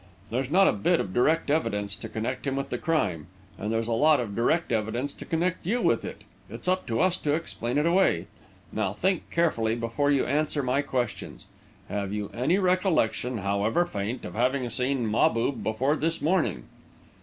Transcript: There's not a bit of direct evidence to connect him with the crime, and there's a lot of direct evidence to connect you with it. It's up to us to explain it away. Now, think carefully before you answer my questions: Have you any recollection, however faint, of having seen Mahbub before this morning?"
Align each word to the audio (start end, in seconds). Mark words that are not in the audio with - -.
There's 0.31 0.49
not 0.49 0.67
a 0.67 0.71
bit 0.73 0.99
of 0.99 1.13
direct 1.13 1.51
evidence 1.51 1.95
to 1.97 2.09
connect 2.09 2.47
him 2.47 2.55
with 2.55 2.69
the 2.71 2.79
crime, 2.79 3.27
and 3.59 3.71
there's 3.71 3.87
a 3.87 3.91
lot 3.91 4.19
of 4.19 4.35
direct 4.35 4.71
evidence 4.71 5.13
to 5.13 5.25
connect 5.25 5.67
you 5.67 5.79
with 5.79 6.03
it. 6.03 6.23
It's 6.49 6.67
up 6.67 6.87
to 6.87 6.99
us 6.99 7.17
to 7.17 7.35
explain 7.35 7.77
it 7.77 7.85
away. 7.85 8.25
Now, 8.71 8.93
think 8.93 9.29
carefully 9.29 9.75
before 9.75 10.09
you 10.09 10.25
answer 10.25 10.63
my 10.63 10.81
questions: 10.81 11.45
Have 11.87 12.11
you 12.13 12.31
any 12.33 12.57
recollection, 12.57 13.37
however 13.37 13.85
faint, 13.85 14.25
of 14.25 14.33
having 14.33 14.67
seen 14.71 15.05
Mahbub 15.05 15.61
before 15.61 15.95
this 15.95 16.19
morning?" 16.19 16.63